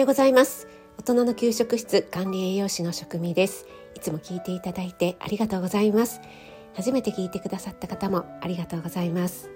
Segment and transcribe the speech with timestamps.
[0.00, 0.66] ようございます。
[0.98, 3.66] 大人の給食室管理栄養士の職味です。
[3.94, 6.22] いつも聞いていただいてありがとうございます。
[6.74, 9.50] 初めて聞いてくださった方もありがとうございます。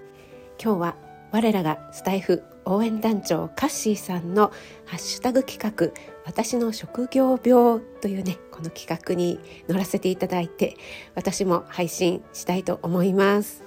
[0.61, 0.95] 今日は
[1.31, 4.51] 我らがスタイフ応援団長カッシーさんの
[4.85, 5.91] ハッシュタグ企画
[6.25, 10.77] 私の職業病というねこの企画に乗らせていただいて
[11.15, 13.64] 私も配信したいと思います。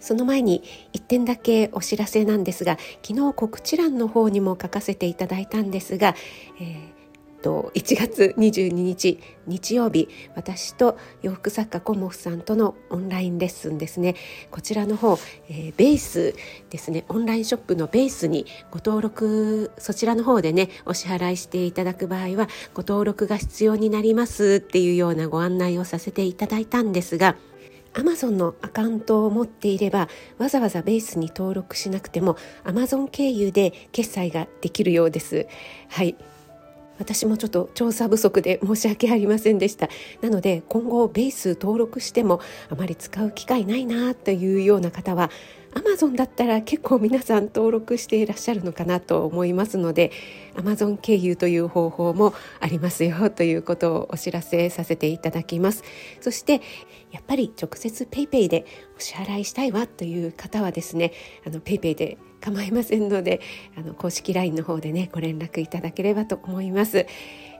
[0.00, 0.62] その前に
[0.94, 6.14] 1点だけお知らせなんですが昨日告知欄の方にも書かせていただいたんですが、
[6.60, 7.00] えー
[7.40, 14.14] と1月22日日曜日私と洋服作家コモフさんとのオンラインレッスンですね。
[14.50, 15.18] こちらの方、
[15.48, 16.34] えー、ベース
[16.70, 17.04] ですね。
[17.08, 27.36] オンラインショップのベースにご登録そちらの方でねお支払いしていただく場合はご登録が必要になりますっていうようなご案内をさせていただいたんですが
[27.94, 30.08] Amazon のアカウントを持っていれば
[30.38, 35.46] わざわざベースに登録しなくても Amazon 経由で決済ができるようです。
[35.88, 36.16] はい
[37.00, 39.88] 私もちょっと調査不足で申し訳ありませんでした
[40.20, 45.30] なので今後ベース登録してもあまり使う機会ないなというような方は
[45.74, 50.10] アマゾンだったら結構皆さん登録していらっしゃるのかなと思いますので
[50.56, 55.84] アマゾン経由という方法もありますよということをお知らせさせていただきます。
[56.20, 56.60] そして
[57.12, 58.64] やっぱり直接 PayPay で
[58.96, 61.12] お支払いしたいわという方はですね
[61.46, 63.40] あの PayPay で構いませんので
[63.76, 67.06] あの公式 LINE の方でねご連絡いただければと思います。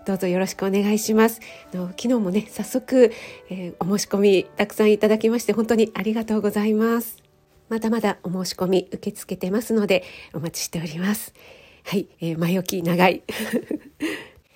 [0.07, 1.41] どうぞよろしくお願いします。
[1.73, 3.13] の昨日もね早速、
[3.51, 7.20] えー、お申し込みたくさんいただきまして本当にありがとうございます。
[7.71, 10.03] まだまだお申し込み受け付けてますので
[10.35, 11.33] お待ちしております。
[11.87, 13.23] はい、えー、前置き長い。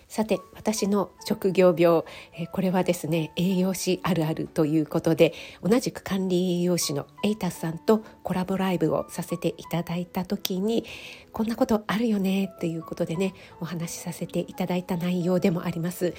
[0.08, 2.04] さて私の職業病、
[2.38, 10.84] えー、これはですね栄養士あるあるということで同じく管理栄養士のエイタスさんとコラボライブをさせていただいた時に
[11.32, 16.14] こんなことあるよねっていうことでねお話しさせていただいた内容でもあります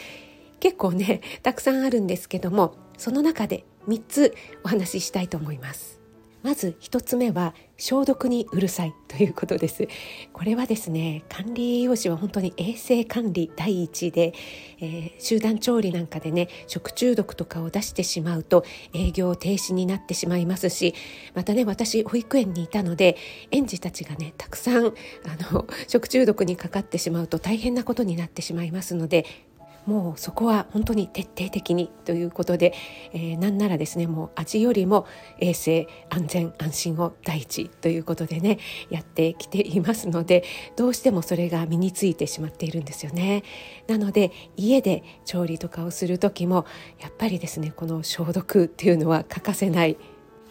[0.59, 6.04] 結構ねたくさんあるんですけどもその中で3つお話ししたいと思います
[6.45, 9.87] まず1つ目は消毒にうるさいということです。
[10.31, 14.35] これはですね管理栄養士は本当に衛生管理第一で、
[14.79, 18.63] えー、集団調理なんかでね食中毒とかを出してしまうと
[18.93, 20.93] 営業停止になってしまいますし
[21.33, 23.17] またね私保育園にいたので
[23.49, 24.91] 園児たちがねたくさんあ
[25.51, 29.25] の食中毒にかかってしまうと大変なことになってしまいますので
[29.85, 32.73] もうそこは本当に徹底的にということで、
[33.13, 35.05] えー、なんならですねもう味よりも
[35.39, 38.59] 衛生安全安心を第一ということでね
[38.89, 40.43] やってきていますので
[40.75, 43.43] どうしてもそれが身についてしまっているんですよね。
[43.87, 46.65] なので家で調理とかをする時も
[46.99, 49.97] やっぱりですねこの消毒っていうのは欠かせない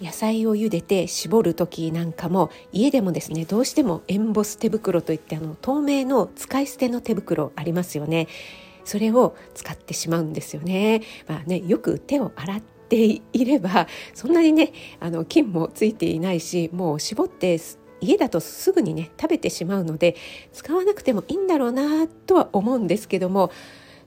[0.00, 8.28] 野菜を茹でて絞る時なんかも家でもですねどうしてもエンボス手袋といってあの透明の使い捨ての手袋ありますよね
[8.84, 11.02] それを使ってしまうんですよね。
[11.28, 17.58] まあねよく手を洗っていればそんなにねあの菌もついていないしもう絞って
[18.00, 20.16] 家だとすぐにね食べてしまうので
[20.52, 23.50] 使わなくてもいいんだろうなとは思うんですけども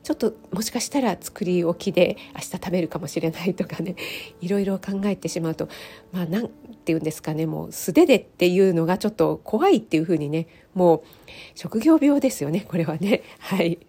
[0.03, 3.95] ちょっともしかしたら作り置きで明日食べるかもしれないとかね
[4.39, 5.67] いろいろ考えてしまうと
[6.13, 6.53] まあ何て
[6.85, 11.01] 言うんですかねもう素手でっていうのがちょっと怖いっていうふうにねもう
[11.55, 13.79] 職業病ですよねこれはねはい。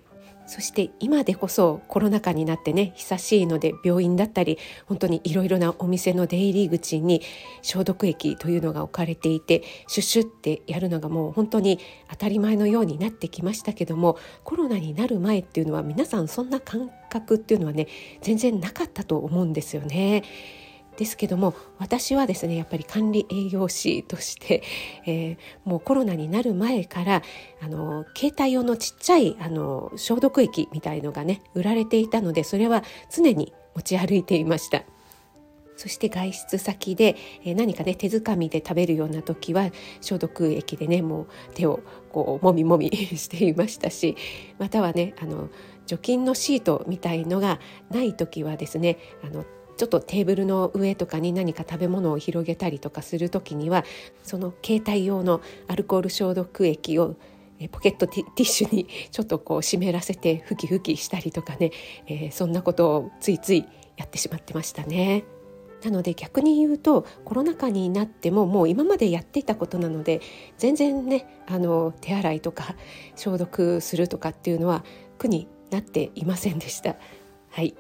[0.49, 7.21] そして今でこそコロナ禍になってね久しいので病院だったり本当にいろいろなお店の出入り口に
[7.61, 11.79] 消毒液というのが置かれていてシュッシュってやるのがもう本当に
[12.09, 17.87] 当たり前のようになってきましたけどもコロナになる前っていうのは皆さんそんな感覚っていうのはね
[18.23, 20.25] 全然なかったと思うんですよね。
[20.99, 24.63] ですけども私はですねやっぱり管理栄養士として、
[25.07, 27.23] えー、もうコロナになる前から
[27.63, 32.83] あの携帯用のちっちゃいあの消毒液みたいのがね売られていたのでそれは
[33.15, 34.83] 常に持ち歩いていました。
[35.77, 39.71] そして外出先で、え何かね手づかみで食べるような時は
[40.01, 41.81] 消毒液でねもう手を
[42.11, 44.17] こうもみもみ していましたし
[44.59, 45.51] またはねあの
[45.87, 47.61] 除菌のシートみたいのが
[47.91, 49.44] ない時はですねあの
[49.79, 53.85] ちょっとテーブルの上とかに何か食べ物を広げたりとかする時には
[54.25, 57.17] その携帯用のアルコール消毒液を
[57.71, 61.71] ポケットティッシュにちょっとこう湿らせてふきふきしたりとかね、
[62.07, 63.67] えー、そんなことをついつい
[63.97, 65.25] やってしまってましたね。
[65.83, 70.21] なので逆に言うとコロナ禍になってももう今までやっていたことなので
[70.57, 72.75] 全然ねあの手洗いとか
[73.15, 74.85] 消毒するとかっていうのは
[75.19, 76.97] 苦になっていませんでした。
[77.51, 77.77] はい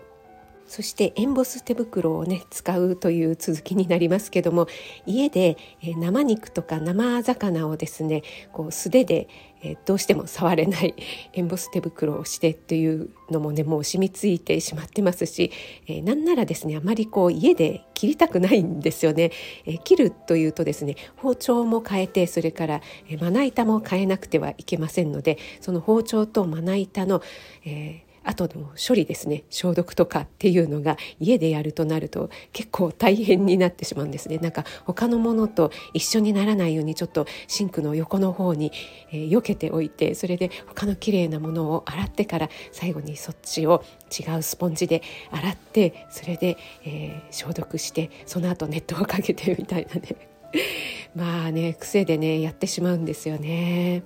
[0.68, 4.68] そしてエンボス手袋をね使うという続きになりますけども
[5.06, 8.22] 家で、え生肉とか生魚をですね
[8.52, 9.28] こう素手で、
[9.62, 10.94] えどうしても触れない
[11.32, 15.50] エンボス手袋をしてっていうのもねもう染みついてしまってますし、
[15.86, 19.32] えなんならですねあまりこう家で切りたくないんですよね、
[19.64, 27.22] え切るというとですね包丁も変えてそれから、えまな板も変えなくてはいけませんのでその包丁とまな板の、
[27.64, 29.44] えー後の処理ですね。
[29.48, 34.38] 消毒とかっていうのが家でやるとなると結構大変になってしまうんですね。
[34.38, 38.70] なんか他のものと一緒にならないようにちょっとシンクの横の方に、
[39.10, 50.28] えー、避けておいてそれで他の綺麗なものを洗ってから最後にそっちを違うスポンジで洗ってそれで、えー、消毒してその後ネットをかけてみたいなね。
[51.14, 54.02] まあね癖でねやってしまうんですよね。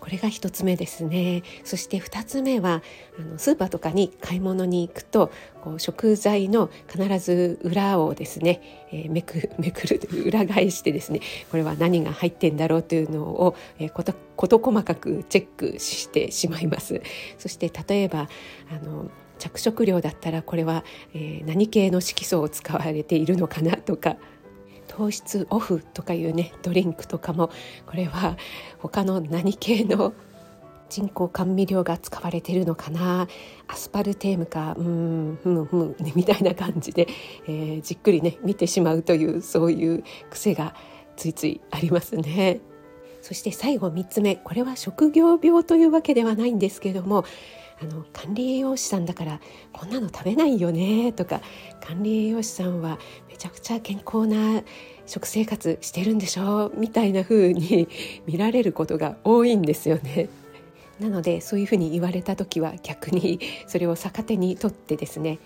[0.00, 1.42] これが1つ目ですね。
[1.64, 2.82] そして2つ目は
[3.18, 5.30] あのスーパーとかに買い物に行くと
[5.62, 11.20] こう食材の必ず裏をですね、えー、めく めくる裏返してですね
[11.50, 17.02] これは何が入ってんだろうというのを、えー、こと事細かくチェックしてしまいます。
[17.38, 18.28] そして例えば
[18.70, 24.16] あの着色料だったらこれは、えー、何系の色素を使われているのかなとか
[25.00, 27.50] 糖質オフとかいうねドリンクとかも
[27.86, 28.36] これは
[28.78, 30.12] 他の何系の
[30.90, 33.26] 人工甘味料が使われてるのかな
[33.66, 37.08] アスパルテームかうんふむふむ、ね、みたいな感じで、
[37.46, 40.74] えー、じっくりね見てしまうというそういう癖が
[41.16, 42.60] ついついありますね。
[43.22, 47.24] そして最後3つ目これは職業病というわけではないんですけども
[47.82, 49.40] あの管理栄養士さんだから
[49.72, 51.40] こんなの食べないよねとか
[51.86, 52.98] 管理栄養士さんは
[53.28, 54.62] めちゃくちゃ健康な
[55.06, 57.88] 食生活してるんでしょみたいな風に
[58.26, 60.28] 見られることが多いんですよね。
[61.00, 65.38] なのでそういうふうに言われた時は逆にそれを逆手にとってですね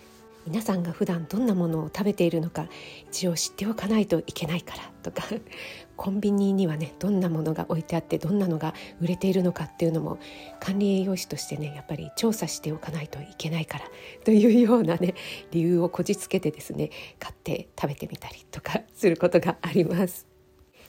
[0.47, 2.69] 皆さんが普段どんなものを食べているのか
[3.09, 5.27] 一応知っておかないといけないからとか
[5.97, 10.19] コンビニにはねどんなものが置いてあってどんなのが売れているのかっていうのも
[10.61, 13.85] 管理栄養士としてねやっぱり調査しておかないといけないから
[14.25, 15.15] というようなね
[15.51, 20.34] 理由をこじつけてですね買って食べてみたりとかすることがあります。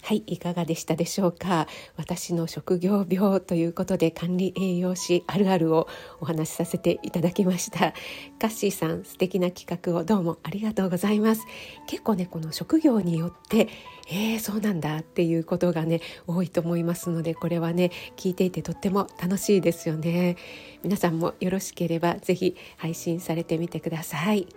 [0.08, 1.66] はいいかがでしたでしょうか？
[1.98, 5.88] 私の職業病ということで管理栄養士あるあるを
[6.22, 7.96] お話しさせていただきました。
[8.38, 11.42] カッシーさん素敵な企画をどうもありがとうございます。
[11.88, 13.68] 結構ねこの職業によって
[14.08, 20.36] えー、そうなんだっていうことがね多いと思いますのでこれはね聞いていてとっても楽しいですよね。
[20.84, 24.48] 皆さんもよろしければぜひ配信されてみてください。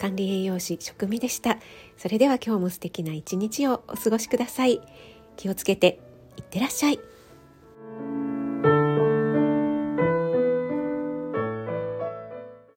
[0.00, 1.58] 管理栄養士食味でした。
[1.98, 4.80] それでは今日も素敵な一日をお過ごしください。
[5.36, 6.00] 気をつけて
[6.38, 7.09] いってらっしゃい。